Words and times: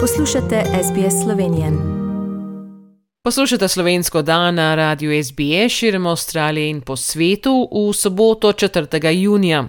Poslušate 0.00 0.62
SBS 0.64 1.22
Slovenije. 1.24 1.72
Poslušate 3.22 3.68
slovensko 3.68 4.22
dan 4.22 4.54
na 4.54 4.74
radiju 4.74 5.24
SBS 5.24 5.72
širom 5.72 6.06
Avstralije 6.06 6.70
in 6.70 6.80
po 6.80 6.96
svetu 6.96 7.68
v 7.72 7.92
soboto 7.92 8.52
4. 8.52 9.10
junija. 9.22 9.68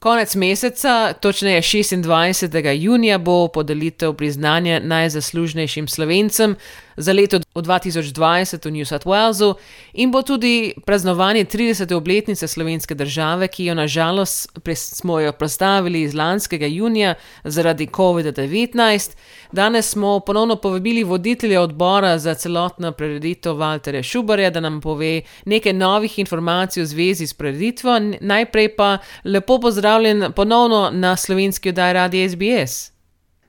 Konec 0.00 0.34
meseca, 0.34 1.12
točneje 1.12 1.60
26. 1.60 2.72
junija, 2.72 3.18
bo 3.18 3.48
podelitev 3.48 4.12
priznanja 4.12 4.80
najzaslužnejšim 4.84 5.88
slovencem 5.88 6.56
za 6.96 7.12
leto 7.12 7.38
2020 7.54 8.68
v 8.68 8.70
New 8.70 8.84
South 8.84 9.06
Walesu 9.06 9.54
in 9.92 10.10
bo 10.10 10.22
tudi 10.22 10.74
praznovanje 10.86 11.44
30. 11.44 11.94
obletnice 11.94 12.48
slovenske 12.48 12.94
države, 12.94 13.48
ki 13.48 13.64
jo 13.64 13.74
nažalost 13.74 14.48
smo 14.74 15.20
jo 15.20 15.32
predstavili 15.32 16.02
iz 16.02 16.14
lanskega 16.14 16.66
junija 16.66 17.14
zaradi 17.44 17.86
COVID-19. 17.86 19.10
Danes 19.52 19.90
smo 19.90 20.20
ponovno 20.20 20.56
povabili 20.56 21.04
voditelja 21.04 21.60
odbora 21.60 22.18
za 22.18 22.34
celotno 22.34 22.92
prireditev 22.92 23.52
Walterja 23.52 24.02
Šubarja, 24.02 24.50
da 24.50 24.60
nam 24.60 24.80
pove 24.80 25.22
nekaj 25.44 25.72
novih 25.72 26.18
informacij 26.18 26.82
v 26.82 26.86
zvezi 26.86 27.26
s 27.26 27.34
prireditvijo. 27.34 28.00
Najprej 28.20 28.76
pa 28.76 28.98
lepo 29.24 29.60
pozdravljen 29.60 30.32
ponovno 30.36 30.90
na 30.92 31.16
slovenski 31.16 31.68
oddaji 31.68 31.92
Radio 31.92 32.28
SBS. 32.28 32.93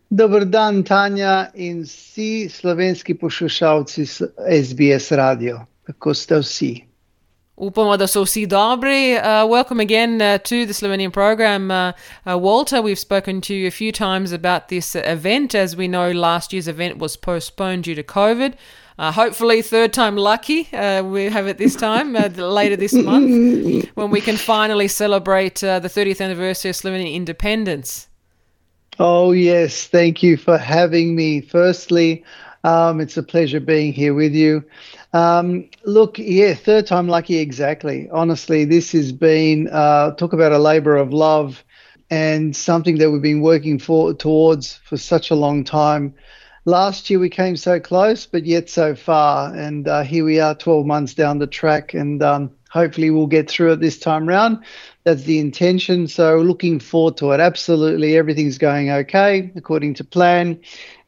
Dober 0.09 0.45
dan, 0.45 0.84
Tanja 0.84 1.48
in 1.54 1.84
vsi 1.84 2.50
slovenski 2.50 3.14
poslušalci 3.18 4.05
SBS 4.62 5.12
radio. 5.12 5.59
Kako 5.84 6.14
ste 6.14 6.36
vsi? 6.36 6.84
Upamo, 7.58 7.98
da 7.98 8.08
so 8.08 8.23
vsi 8.23 8.45
dobri. 8.45 9.14
Uh, 9.14 9.50
welcome 9.50 9.84
again 9.84 10.22
uh, 10.22 10.38
to 10.38 10.66
the 10.66 10.73
Slovenian 10.73 11.12
program. 11.12 11.72
Uh, 11.72 11.94
uh, 12.28 12.38
Walter, 12.38 12.81
we've 12.81 13.00
spoken 13.00 13.41
to 13.41 13.54
you 13.54 13.68
a 13.68 13.72
few 13.72 13.91
times 13.91 14.31
about 14.34 14.68
this 14.68 14.95
event. 14.95 15.56
As 15.56 15.76
we 15.76 15.88
know, 15.88 16.11
last 16.11 16.53
year's 16.53 16.67
event 16.67 16.98
was 16.98 17.17
postponed 17.17 17.83
due 17.83 17.95
to 17.95 18.03
COVID. 18.03 18.53
Uh, 19.00 19.11
hopefully, 19.11 19.61
third 19.61 19.94
time 19.94 20.17
lucky. 20.17 20.67
Uh, 20.73 21.03
we 21.03 21.30
have 21.30 21.48
it 21.48 21.58
this 21.58 21.76
time, 21.76 22.16
uh, 22.16 22.28
later 22.38 22.76
this 22.76 22.94
month, 22.94 23.89
when 23.95 24.11
we 24.11 24.22
can 24.22 24.38
finally 24.38 24.88
celebrate 24.88 25.64
uh, 25.64 25.80
the 25.80 25.89
30th 25.89 26.22
anniversary 26.22 26.70
of 26.70 26.76
Slovenian 26.76 27.14
independence. 27.14 28.08
Oh, 29.00 29.32
yes. 29.32 29.88
Thank 29.88 30.24
you 30.24 30.38
for 30.38 30.58
having 30.58 31.16
me. 31.16 31.42
Firstly, 31.42 32.24
um, 32.64 33.02
it's 33.02 33.18
a 33.18 33.24
pleasure 33.24 33.60
being 33.60 33.94
here 33.94 34.14
with 34.14 34.34
you. 34.34 34.64
Um, 35.14 35.70
look, 35.84 36.18
yeah, 36.18 36.54
third 36.54 36.88
time 36.88 37.08
lucky, 37.08 37.38
exactly. 37.38 38.10
Honestly, 38.12 38.66
this 38.66 38.92
has 38.94 39.12
been, 39.12 39.68
uh, 39.72 40.12
talk 40.16 40.34
about 40.34 40.52
a 40.52 40.58
labor 40.58 40.96
of 40.96 41.14
love 41.14 41.64
and 42.10 42.56
something 42.56 42.98
that 43.00 43.12
we've 43.12 43.22
been 43.22 43.42
working 43.42 43.80
for 43.80 44.14
towards 44.14 44.76
for 44.76 44.98
such 44.98 45.30
a 45.30 45.36
long 45.36 45.64
time. 45.64 46.14
Last 46.66 47.10
year 47.10 47.20
we 47.20 47.30
came 47.30 47.56
so 47.58 47.80
close, 47.80 48.26
but 48.26 48.46
yet 48.46 48.70
so 48.70 48.96
far. 48.96 49.54
And 49.54 49.88
uh, 49.88 50.04
here 50.04 50.26
we 50.26 50.40
are 50.40 50.56
12 50.56 50.86
months 50.86 51.14
down 51.14 51.40
the 51.40 51.48
track, 51.48 51.94
and 51.94 52.23
um, 52.23 52.52
hopefully 52.70 53.10
we'll 53.10 53.28
get 53.28 53.50
through 53.50 53.73
it 53.73 53.82
this 53.82 54.00
time 54.00 54.28
round. 54.28 54.64
That's 55.06 55.23
the 55.23 55.38
intention. 55.38 56.08
So 56.08 56.39
looking 56.39 56.80
forward 56.80 57.17
to 57.17 57.31
it. 57.31 57.39
Absolutely, 57.39 58.17
everything's 58.17 58.58
going 58.58 58.89
okay 58.89 59.52
according 59.56 59.94
to 59.95 60.03
plan. 60.03 60.59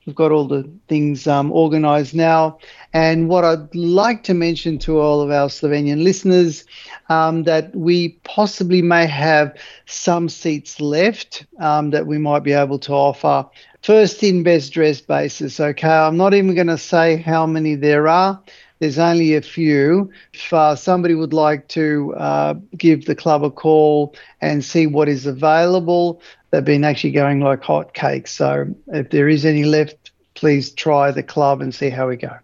We've 0.06 0.16
got 0.16 0.32
all 0.32 0.48
the 0.48 0.70
things 0.88 1.28
um, 1.28 1.52
organised 1.52 2.14
now. 2.14 2.60
And 2.94 3.28
what 3.28 3.44
I'd 3.44 3.76
like 3.76 4.24
to 4.24 4.34
mention 4.36 4.78
to 4.80 5.00
all 5.00 5.20
of 5.20 5.32
our 5.32 5.50
Slovenian 5.50 6.04
listeners 6.04 6.64
um, 7.10 7.44
that 7.44 7.76
we 7.76 8.10
possibly 8.24 8.82
may 8.82 9.08
have 9.08 9.58
some 9.88 10.30
seats 10.30 10.80
left 10.80 11.46
um, 11.60 11.90
that 11.90 12.06
we 12.06 12.20
might 12.20 12.44
be 12.44 12.54
able 12.54 12.80
to 12.80 12.94
offer. 12.94 13.50
First 13.82 14.24
in 14.24 14.44
best 14.44 14.72
dress 14.72 15.02
basis. 15.02 15.60
Okay, 15.60 15.90
I'm 15.90 16.18
not 16.18 16.36
even 16.36 16.56
going 16.56 16.68
to 16.68 16.78
say 16.78 17.18
how 17.18 17.46
many 17.48 17.76
there 17.76 18.08
are 18.08 18.42
there's 18.80 19.00
only 19.00 19.36
a 19.36 19.42
few. 19.42 20.12
If 20.34 20.54
uh, 20.54 20.76
somebody 20.76 21.16
would 21.16 21.34
like 21.34 21.68
to 21.70 22.14
uh, 22.16 22.54
give 22.78 23.06
the 23.06 23.16
club 23.16 23.44
a 23.44 23.52
call 23.52 24.16
and 24.42 24.64
see 24.64 24.88
what 24.88 25.10
is 25.10 25.26
available, 25.26 26.22
they've 26.52 26.64
been 26.64 26.84
actually 26.84 27.12
going 27.12 27.40
like 27.40 27.64
hot 27.64 27.94
cakes. 27.94 28.32
So 28.32 28.68
if 28.88 29.10
there 29.10 29.28
is 29.28 29.46
any 29.46 29.64
left, 29.66 30.12
please 30.36 30.72
try 30.72 31.12
the 31.12 31.24
club 31.24 31.62
and 31.62 31.74
see 31.74 31.90
how 31.90 32.08
we 32.08 32.18
go. 32.18 32.38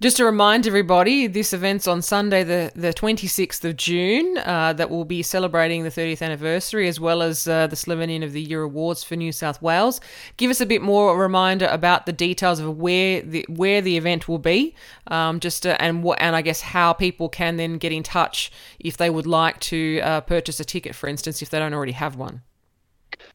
Just 0.00 0.16
to 0.16 0.24
remind 0.24 0.66
everybody, 0.66 1.26
this 1.26 1.52
event's 1.52 1.86
on 1.86 2.00
Sunday, 2.00 2.42
the, 2.42 2.72
the 2.74 2.90
26th 2.94 3.62
of 3.68 3.76
June, 3.76 4.38
uh, 4.38 4.72
that 4.72 4.88
will 4.88 5.04
be 5.04 5.22
celebrating 5.22 5.82
the 5.82 5.90
30th 5.90 6.22
anniversary 6.22 6.88
as 6.88 6.98
well 6.98 7.20
as 7.20 7.46
uh, 7.46 7.66
the 7.66 7.76
Slovenian 7.76 8.24
of 8.24 8.32
the 8.32 8.40
Year 8.40 8.62
Awards 8.62 9.04
for 9.04 9.14
New 9.14 9.30
South 9.30 9.60
Wales. 9.60 10.00
Give 10.38 10.50
us 10.50 10.58
a 10.58 10.64
bit 10.64 10.80
more 10.80 11.14
reminder 11.18 11.66
about 11.66 12.06
the 12.06 12.14
details 12.14 12.60
of 12.60 12.78
where 12.78 13.20
the 13.20 13.44
where 13.50 13.82
the 13.82 13.98
event 13.98 14.26
will 14.26 14.38
be, 14.38 14.74
um, 15.08 15.38
just 15.38 15.64
to, 15.64 15.80
and 15.82 16.02
what 16.02 16.18
and 16.18 16.34
I 16.34 16.40
guess 16.40 16.62
how 16.62 16.94
people 16.94 17.28
can 17.28 17.58
then 17.58 17.76
get 17.76 17.92
in 17.92 18.02
touch 18.02 18.50
if 18.78 18.96
they 18.96 19.10
would 19.10 19.26
like 19.26 19.60
to 19.60 20.00
uh, 20.00 20.22
purchase 20.22 20.58
a 20.60 20.64
ticket, 20.64 20.94
for 20.94 21.10
instance, 21.10 21.42
if 21.42 21.50
they 21.50 21.58
don't 21.58 21.74
already 21.74 21.92
have 21.92 22.16
one. 22.16 22.40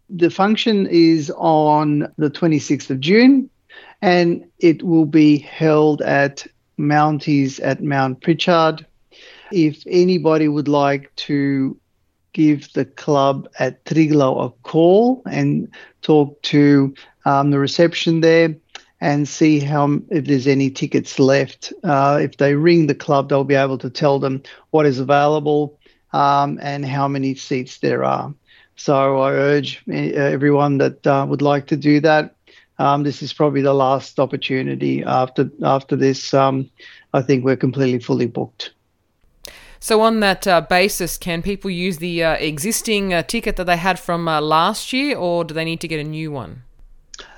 The 0.09 0.31
function 0.31 0.87
is 0.87 1.31
on 1.37 2.11
the 2.17 2.31
26th 2.31 2.89
of 2.89 2.99
June 3.01 3.51
and 4.01 4.45
it 4.59 4.83
will 4.83 5.05
be 5.05 5.37
held 5.37 6.01
at 6.01 6.45
Mounties 6.79 7.59
at 7.63 7.83
Mount 7.83 8.21
Pritchard. 8.21 8.85
If 9.51 9.83
anybody 9.87 10.47
would 10.47 10.67
like 10.67 11.15
to 11.27 11.77
give 12.33 12.71
the 12.73 12.83
club 12.83 13.47
at 13.59 13.83
Triglav 13.85 14.45
a 14.45 14.49
call 14.63 15.21
and 15.25 15.69
talk 16.01 16.41
to 16.41 16.93
um, 17.23 17.51
the 17.51 17.59
reception 17.59 18.19
there 18.19 18.55
and 18.99 19.27
see 19.27 19.59
how 19.59 19.99
if 20.09 20.25
there's 20.25 20.47
any 20.47 20.69
tickets 20.69 21.17
left. 21.17 21.71
Uh, 21.83 22.19
if 22.21 22.37
they 22.37 22.55
ring 22.55 22.87
the 22.87 22.95
club, 22.95 23.29
they'll 23.29 23.45
be 23.45 23.55
able 23.55 23.77
to 23.77 23.89
tell 23.89 24.19
them 24.19 24.43
what 24.71 24.85
is 24.85 24.99
available 24.99 25.79
um, 26.11 26.59
and 26.61 26.85
how 26.85 27.07
many 27.07 27.35
seats 27.35 27.79
there 27.79 28.03
are. 28.03 28.33
So 28.75 29.19
I 29.21 29.31
urge 29.31 29.81
eh, 29.89 30.11
everyone 30.11 30.77
that 30.79 31.07
uh, 31.07 31.25
would 31.29 31.41
like 31.41 31.67
to 31.67 31.77
do 31.77 32.01
that 32.01 32.34
um, 32.77 33.03
this 33.03 33.21
is 33.21 33.33
probably 33.33 33.61
the 33.61 33.73
last 33.73 34.19
opportunity. 34.19 35.03
After 35.03 35.49
after 35.63 35.95
this, 35.95 36.33
um, 36.33 36.69
I 37.13 37.21
think 37.21 37.45
we're 37.45 37.55
completely 37.55 37.99
fully 37.99 38.27
booked. 38.27 38.71
So, 39.79 40.01
on 40.01 40.19
that 40.21 40.47
uh, 40.47 40.61
basis, 40.61 41.17
can 41.17 41.41
people 41.41 41.69
use 41.69 41.97
the 41.97 42.23
uh, 42.23 42.33
existing 42.33 43.13
uh, 43.13 43.21
ticket 43.21 43.55
that 43.57 43.65
they 43.65 43.77
had 43.77 43.99
from 43.99 44.27
uh, 44.27 44.41
last 44.41 44.91
year, 44.91 45.17
or 45.17 45.43
do 45.43 45.53
they 45.53 45.65
need 45.65 45.79
to 45.81 45.87
get 45.87 45.99
a 45.99 46.03
new 46.03 46.31
one? 46.31 46.63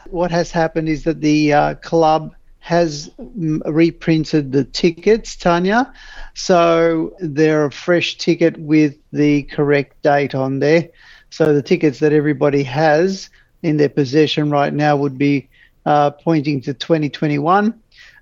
What 0.09 0.31
has 0.31 0.51
happened 0.51 0.87
is 0.87 1.03
that 1.03 1.19
the 1.21 1.53
uh, 1.53 1.75
club 1.75 2.33
has 2.59 3.09
reprinted 3.17 4.51
the 4.51 4.65
tickets, 4.65 5.35
Tanya. 5.35 5.91
So 6.33 7.13
they're 7.19 7.65
a 7.65 7.71
fresh 7.71 8.17
ticket 8.17 8.57
with 8.57 8.97
the 9.13 9.43
correct 9.43 10.01
date 10.03 10.35
on 10.35 10.59
there. 10.59 10.89
So 11.29 11.53
the 11.53 11.61
tickets 11.61 11.99
that 11.99 12.13
everybody 12.13 12.63
has 12.63 13.29
in 13.63 13.77
their 13.77 13.89
possession 13.89 14.49
right 14.49 14.73
now 14.73 14.95
would 14.95 15.17
be 15.17 15.49
uh, 15.85 16.11
pointing 16.11 16.61
to 16.61 16.73
2021. 16.73 17.73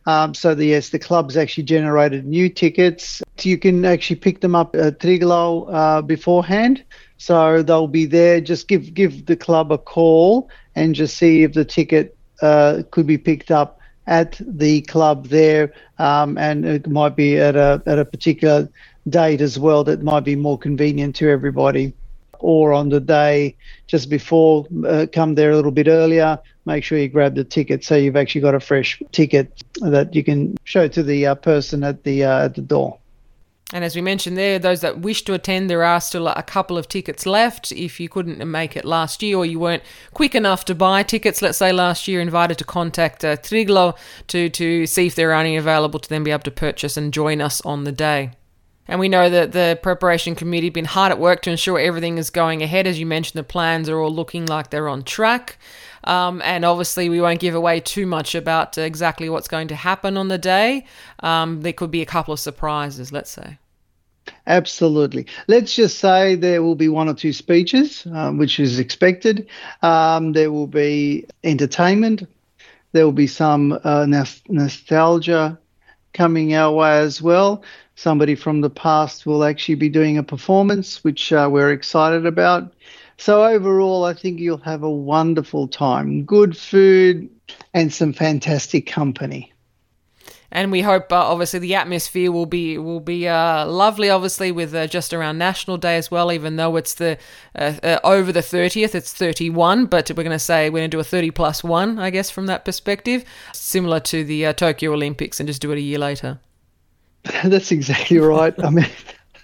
Um, 0.07 0.33
so 0.33 0.53
the, 0.53 0.67
yes, 0.67 0.89
the 0.89 0.99
club's 0.99 1.35
actually 1.35 1.63
generated 1.63 2.25
new 2.25 2.47
tickets. 2.47 3.23
You 3.41 3.57
can 3.57 3.83
actually 3.85 4.17
pick 4.17 4.41
them 4.41 4.55
up 4.55 4.75
at 4.75 4.99
Triglav 4.99 5.73
uh, 5.73 6.01
beforehand. 6.03 6.83
So 7.17 7.63
they'll 7.63 7.87
be 7.87 8.05
there. 8.05 8.39
Just 8.39 8.67
give 8.67 8.93
give 8.93 9.25
the 9.25 9.35
club 9.35 9.71
a 9.71 9.77
call 9.77 10.49
and 10.75 10.93
just 10.93 11.17
see 11.17 11.43
if 11.43 11.53
the 11.53 11.65
ticket 11.65 12.15
uh, 12.41 12.83
could 12.91 13.07
be 13.07 13.17
picked 13.17 13.51
up 13.51 13.79
at 14.05 14.39
the 14.39 14.81
club 14.81 15.27
there, 15.27 15.73
um, 15.97 16.37
and 16.37 16.65
it 16.65 16.87
might 16.87 17.15
be 17.15 17.37
at 17.37 17.55
a 17.55 17.81
at 17.85 17.97
a 17.97 18.05
particular 18.05 18.69
date 19.09 19.41
as 19.41 19.57
well 19.57 19.83
that 19.85 20.03
might 20.03 20.23
be 20.23 20.35
more 20.35 20.57
convenient 20.57 21.15
to 21.15 21.29
everybody 21.29 21.93
or 22.45 22.73
on 22.73 22.89
the 22.89 22.99
day 22.99 23.55
just 23.87 24.07
before, 24.07 24.67
uh, 24.87 25.07
come 25.11 25.33
there 25.33 25.49
a 25.49 25.55
little 25.55 25.71
bit 25.71 25.87
earlier. 25.87 26.37
Make 26.65 26.83
sure 26.83 26.99
you 26.99 27.09
grab 27.09 27.33
the 27.33 27.43
ticket 27.43 27.83
so 27.83 27.95
you've 27.95 28.15
actually 28.15 28.41
got 28.41 28.53
a 28.53 28.59
fresh 28.59 29.01
ticket 29.11 29.63
that 29.81 30.13
you 30.13 30.23
can 30.23 30.55
show 30.63 30.87
to 30.87 31.01
the 31.01 31.25
uh, 31.25 31.35
person 31.35 31.83
at 31.83 32.03
the 32.03 32.23
uh, 32.23 32.45
at 32.45 32.55
the 32.55 32.61
door. 32.61 32.99
And 33.73 33.83
as 33.83 33.95
we 33.95 34.01
mentioned 34.01 34.37
there, 34.37 34.59
those 34.59 34.81
that 34.81 34.99
wish 34.99 35.23
to 35.23 35.33
attend, 35.33 35.71
there 35.71 35.83
are 35.83 35.99
still 35.99 36.27
a 36.27 36.43
couple 36.43 36.77
of 36.77 36.87
tickets 36.87 37.25
left. 37.25 37.71
If 37.71 37.99
you 37.99 38.07
couldn't 38.07 38.39
make 38.49 38.77
it 38.77 38.85
last 38.85 39.23
year 39.23 39.37
or 39.37 39.45
you 39.45 39.59
weren't 39.59 39.81
quick 40.13 40.35
enough 40.35 40.65
to 40.65 40.75
buy 40.75 41.01
tickets, 41.01 41.41
let's 41.41 41.57
say 41.57 41.71
last 41.71 42.07
year, 42.07 42.21
invited 42.21 42.59
to 42.59 42.63
contact 42.63 43.25
uh, 43.25 43.37
Triglav 43.37 43.97
to, 44.27 44.49
to 44.49 44.85
see 44.85 45.07
if 45.07 45.15
there 45.15 45.31
are 45.31 45.41
any 45.41 45.57
available 45.57 45.99
to 45.99 46.07
then 46.07 46.23
be 46.23 46.29
able 46.29 46.43
to 46.43 46.51
purchase 46.51 46.95
and 46.95 47.11
join 47.11 47.41
us 47.41 47.59
on 47.61 47.85
the 47.85 47.91
day. 47.91 48.31
And 48.87 48.99
we 48.99 49.09
know 49.09 49.29
that 49.29 49.51
the 49.51 49.79
preparation 49.81 50.35
committee 50.35 50.67
have 50.67 50.73
been 50.73 50.85
hard 50.85 51.11
at 51.11 51.19
work 51.19 51.41
to 51.43 51.51
ensure 51.51 51.79
everything 51.79 52.17
is 52.17 52.29
going 52.29 52.61
ahead. 52.61 52.85
As 52.85 52.99
you 52.99 53.05
mentioned, 53.05 53.39
the 53.39 53.43
plans 53.43 53.89
are 53.89 53.99
all 53.99 54.13
looking 54.13 54.45
like 54.45 54.69
they're 54.69 54.87
on 54.87 55.03
track. 55.03 55.57
Um, 56.03 56.41
and 56.43 56.63
obviously, 56.63 57.09
we 57.09 57.19
won't 57.19 57.39
give 57.39 57.55
away 57.55 57.79
too 57.79 58.05
much 58.05 58.35
about 58.35 58.77
exactly 58.77 59.27
what's 59.27 59.47
going 59.47 59.69
to 59.69 59.75
happen 59.75 60.17
on 60.17 60.27
the 60.27 60.37
day. 60.37 60.85
Um, 61.21 61.61
there 61.61 61.73
could 61.73 61.89
be 61.89 62.03
a 62.03 62.05
couple 62.05 62.33
of 62.33 62.39
surprises, 62.39 63.11
let's 63.11 63.31
say. 63.31 63.57
Absolutely. 64.47 65.25
Let's 65.47 65.75
just 65.75 65.99
say 65.99 66.35
there 66.35 66.61
will 66.61 66.75
be 66.75 66.89
one 66.89 67.09
or 67.09 67.13
two 67.13 67.33
speeches, 67.33 68.05
um, 68.11 68.37
which 68.37 68.59
is 68.59 68.79
expected. 68.79 69.47
Um, 69.81 70.33
there 70.33 70.51
will 70.51 70.67
be 70.67 71.25
entertainment. 71.43 72.27
There 72.91 73.05
will 73.05 73.11
be 73.11 73.27
some 73.27 73.79
uh, 73.83 74.05
nostalgia 74.47 75.59
coming 76.15 76.55
our 76.55 76.73
way 76.73 76.97
as 76.97 77.21
well. 77.21 77.63
Somebody 77.95 78.35
from 78.35 78.61
the 78.61 78.69
past 78.69 79.27
will 79.27 79.43
actually 79.43 79.75
be 79.75 79.89
doing 79.89 80.17
a 80.17 80.23
performance, 80.23 81.03
which 81.03 81.31
uh, 81.31 81.47
we're 81.51 81.71
excited 81.71 82.25
about. 82.25 82.73
So, 83.17 83.45
overall, 83.45 84.03
I 84.03 84.13
think 84.13 84.39
you'll 84.39 84.57
have 84.57 84.83
a 84.83 84.89
wonderful 84.89 85.67
time. 85.67 86.25
Good 86.25 86.57
food 86.57 87.29
and 87.73 87.93
some 87.93 88.11
fantastic 88.11 88.87
company 88.87 89.53
and 90.55 90.71
we 90.71 90.81
hope 90.81 91.11
uh, 91.11 91.17
obviously 91.17 91.59
the 91.59 91.75
atmosphere 91.75 92.31
will 92.31 92.45
be 92.45 92.77
will 92.77 93.01
be 93.01 93.27
uh, 93.27 93.65
lovely. 93.67 94.09
Obviously, 94.09 94.53
with 94.53 94.73
uh, 94.73 94.87
just 94.87 95.13
around 95.13 95.37
National 95.37 95.75
Day 95.75 95.97
as 95.97 96.09
well. 96.09 96.31
Even 96.31 96.55
though 96.55 96.77
it's 96.77 96.93
the 96.93 97.17
uh, 97.55 97.73
uh, 97.83 97.99
over 98.05 98.31
the 98.31 98.41
thirtieth, 98.41 98.95
it's 98.95 99.13
thirty 99.13 99.49
one, 99.49 99.85
but 99.85 100.09
we're 100.11 100.23
going 100.23 100.31
to 100.31 100.39
say 100.39 100.69
we're 100.69 100.79
going 100.79 100.89
to 100.89 100.95
do 100.95 101.01
a 101.01 101.03
thirty 101.03 101.29
plus 101.29 101.61
one, 101.61 101.99
I 101.99 102.09
guess, 102.09 102.29
from 102.29 102.45
that 102.45 102.63
perspective, 102.63 103.25
similar 103.53 103.99
to 103.99 104.23
the 104.23 104.45
uh, 104.45 104.53
Tokyo 104.53 104.93
Olympics, 104.93 105.41
and 105.41 105.47
just 105.47 105.61
do 105.61 105.73
it 105.73 105.77
a 105.77 105.81
year 105.81 105.99
later. 105.99 106.39
That's 107.43 107.73
exactly 107.73 108.19
right. 108.19 108.53
I 108.63 108.69
mean, 108.69 108.89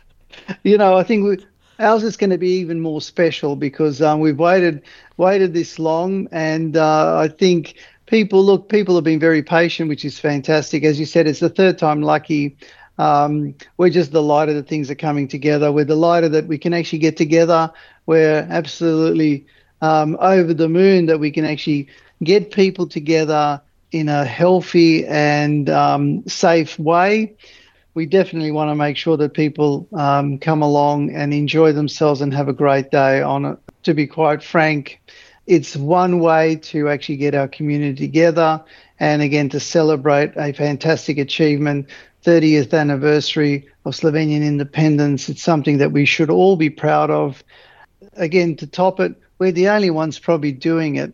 you 0.63 0.77
know, 0.77 0.95
I 0.95 1.03
think 1.03 1.25
we, 1.25 1.45
ours 1.79 2.03
is 2.03 2.15
going 2.15 2.29
to 2.29 2.37
be 2.37 2.51
even 2.51 2.79
more 2.79 3.01
special 3.01 3.57
because 3.57 4.01
um, 4.01 4.21
we've 4.21 4.39
waited 4.39 4.81
waited 5.17 5.53
this 5.53 5.77
long, 5.77 6.29
and 6.31 6.77
I 6.77 7.27
think 7.27 7.75
people 8.11 8.43
look 8.43 8.67
people 8.67 8.93
have 8.95 9.05
been 9.05 9.21
very 9.21 9.41
patient 9.41 9.87
which 9.87 10.03
is 10.03 10.19
fantastic. 10.19 10.83
As 10.83 10.99
you 10.99 11.05
said 11.05 11.27
it's 11.27 11.39
the 11.39 11.49
third 11.49 11.79
time 11.79 12.01
lucky. 12.01 12.57
Um, 12.97 13.55
we're 13.77 13.89
just 13.89 14.11
delighted 14.11 14.57
that 14.57 14.67
things 14.67 14.91
are 14.91 14.95
coming 14.95 15.29
together. 15.29 15.71
We're 15.71 15.85
delighted 15.85 16.33
that 16.33 16.45
we 16.45 16.57
can 16.57 16.73
actually 16.73 16.99
get 16.99 17.15
together. 17.15 17.71
We're 18.05 18.45
absolutely 18.49 19.45
um, 19.81 20.17
over 20.19 20.53
the 20.53 20.67
moon 20.67 21.05
that 21.05 21.19
we 21.19 21.31
can 21.31 21.45
actually 21.45 21.87
get 22.21 22.51
people 22.51 22.85
together 22.85 23.61
in 23.93 24.09
a 24.09 24.25
healthy 24.25 25.07
and 25.07 25.69
um, 25.69 26.27
safe 26.27 26.77
way. 26.77 27.33
We 27.93 28.05
definitely 28.05 28.51
want 28.51 28.71
to 28.71 28.75
make 28.75 28.97
sure 28.97 29.17
that 29.17 29.33
people 29.33 29.87
um, 29.93 30.37
come 30.37 30.61
along 30.61 31.15
and 31.15 31.33
enjoy 31.33 31.71
themselves 31.71 32.21
and 32.21 32.33
have 32.33 32.49
a 32.49 32.53
great 32.53 32.91
day 32.91 33.21
on 33.21 33.45
it. 33.45 33.57
To 33.83 33.95
be 33.95 34.05
quite 34.05 34.43
frank 34.43 35.00
it's 35.47 35.75
one 35.75 36.19
way 36.19 36.55
to 36.55 36.89
actually 36.89 37.17
get 37.17 37.35
our 37.35 37.47
community 37.47 38.07
together 38.07 38.63
and 38.99 39.21
again 39.21 39.49
to 39.49 39.59
celebrate 39.59 40.31
a 40.35 40.53
fantastic 40.53 41.17
achievement 41.17 41.89
30th 42.23 42.77
anniversary 42.77 43.67
of 43.85 43.93
Slovenian 43.93 44.45
independence. 44.45 45.27
It's 45.27 45.41
something 45.41 45.79
that 45.79 45.91
we 45.91 46.05
should 46.05 46.29
all 46.29 46.55
be 46.55 46.69
proud 46.69 47.09
of. 47.09 47.43
Again, 48.13 48.55
to 48.57 48.67
top 48.67 48.99
it, 48.99 49.15
we're 49.39 49.51
the 49.51 49.69
only 49.69 49.89
ones 49.89 50.19
probably 50.19 50.51
doing 50.51 50.97
it 50.97 51.13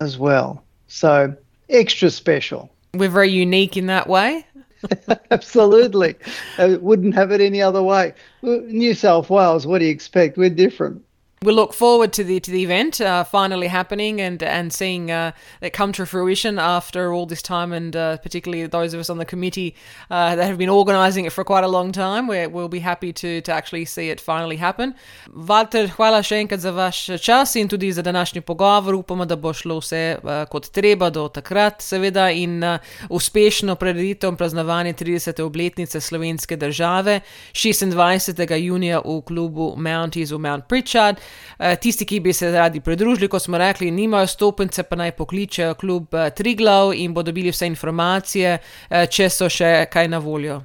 as 0.00 0.18
well. 0.18 0.64
So, 0.88 1.36
extra 1.68 2.10
special. 2.10 2.70
We're 2.94 3.08
very 3.08 3.30
unique 3.30 3.76
in 3.76 3.86
that 3.86 4.08
way. 4.08 4.44
Absolutely. 5.30 6.16
I 6.58 6.76
wouldn't 6.76 7.14
have 7.14 7.30
it 7.30 7.40
any 7.40 7.62
other 7.62 7.82
way. 7.82 8.14
New 8.42 8.94
South 8.94 9.30
Wales, 9.30 9.66
what 9.66 9.78
do 9.78 9.84
you 9.84 9.90
expect? 9.90 10.36
We're 10.36 10.50
different 10.50 11.02
we 11.44 11.52
look 11.52 11.74
forward 11.74 12.12
to 12.14 12.24
the 12.24 12.40
to 12.40 12.50
the 12.50 12.62
event 12.62 13.00
uh, 13.00 13.22
finally 13.22 13.68
happening 13.68 14.20
and 14.20 14.42
and 14.42 14.72
seeing 14.72 15.10
uh, 15.10 15.32
it 15.60 15.72
come 15.72 15.92
to 15.92 16.06
fruition 16.06 16.58
after 16.58 17.12
all 17.12 17.26
this 17.26 17.42
time, 17.42 17.72
and 17.72 17.94
uh, 17.94 18.16
particularly 18.18 18.66
those 18.66 18.94
of 18.94 19.00
us 19.00 19.10
on 19.10 19.18
the 19.18 19.24
committee 19.24 19.74
uh, 20.10 20.34
that 20.36 20.46
have 20.46 20.56
been 20.58 20.70
organising 20.70 21.26
it 21.26 21.32
for 21.32 21.44
quite 21.44 21.62
a 21.62 21.68
long 21.68 21.92
time. 21.92 22.26
we 22.26 22.46
will 22.46 22.68
be 22.68 22.80
happy 22.80 23.12
to 23.12 23.40
to 23.42 23.52
actually 23.52 23.84
see 23.84 24.08
it 24.08 24.20
finally 24.20 24.56
happen. 24.56 24.94
Walter, 25.34 25.86
hvala 25.88 26.22
še 26.22 26.40
enkrat 26.44 26.60
za 26.60 26.72
vaš 26.72 27.20
čas 27.20 27.56
in 27.56 27.68
tudi 27.68 27.92
za 27.92 28.02
današnji 28.02 28.40
pogovor. 28.40 28.94
Upamo, 28.94 29.24
da 29.24 29.36
bo 29.36 29.52
šlo 29.52 29.78
vse 29.80 30.16
uh, 30.22 30.44
kot 30.48 30.70
treba 30.72 31.10
do 31.10 31.28
takrat, 31.28 31.82
seveda, 31.82 32.30
in 32.30 32.64
uh, 32.64 32.78
uspešno 33.10 33.76
preditev 33.76 34.36
praznovanje 34.36 34.94
30. 34.94 35.42
obletnice 35.42 36.00
slovenske 36.00 36.56
države 36.56 37.20
26. 37.52 38.56
junija 38.56 39.00
v 39.04 39.20
klubu 39.26 39.74
Mounties 39.76 40.30
v 40.30 40.38
Mount 40.38 40.68
Pritchard. 40.68 41.20
Eh, 41.58 41.76
tisti, 41.80 42.04
ki 42.04 42.20
bi 42.20 42.32
se 42.32 42.50
radi 42.50 42.80
pridružili, 42.80 43.28
kot 43.28 43.42
smo 43.42 43.58
rekli, 43.58 43.90
nimajo 43.90 44.26
stopnice, 44.26 44.82
pa 44.82 44.96
naj 44.96 45.12
pokličejo 45.12 45.74
klub 45.74 46.14
eh, 46.14 46.30
Triglav 46.30 46.94
in 46.94 47.14
bodo 47.14 47.30
dobili 47.30 47.50
vse 47.50 47.66
informacije, 47.66 48.58
eh, 48.90 49.06
če 49.06 49.28
so 49.30 49.48
še 49.48 49.86
kaj 49.92 50.08
na 50.08 50.18
voljo. 50.18 50.62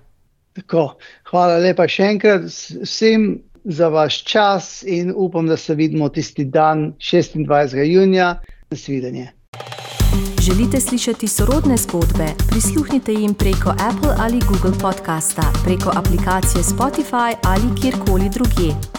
Tako, 0.57 0.98
hvala 1.30 1.60
lepa 1.62 1.88
še 1.88 2.10
enkrat 2.16 2.48
vsem 2.50 3.30
za 3.63 3.89
vaš 3.94 4.24
čas 4.24 4.83
in 4.88 5.13
upam, 5.16 5.48
da 5.48 5.57
se 5.57 5.75
vidimo 5.75 6.10
tisti 6.10 6.45
dan 6.45 6.94
26. 7.00 7.83
junija. 7.86 8.39
Nasvidenje. 8.69 9.31
Želite 10.42 10.80
slišati 10.80 11.27
sorodne 11.27 11.77
zgodbe? 11.77 12.27
Prisluhnite 12.50 13.13
jim 13.13 13.33
preko 13.33 13.69
Apple 13.69 14.13
ali 14.19 14.39
Google 14.50 14.80
podcasta, 14.81 15.51
preko 15.63 15.89
aplikacije 15.95 16.63
Spotify 16.63 17.36
ali 17.44 17.81
kjerkoli 17.81 18.30
drugje. 18.30 18.99